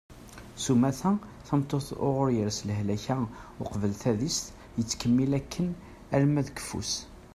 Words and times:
sumata 0.63 1.11
tameṭṭut 1.47 1.87
uɣur 2.07 2.29
yers 2.37 2.59
lehlak-a 2.67 3.15
uqbel 3.63 3.93
tadist 4.01 4.45
yettkemmil 4.77 5.31
akken 5.39 5.67
arma 6.17 6.41
d 6.45 6.47
keffu-s 6.55 6.93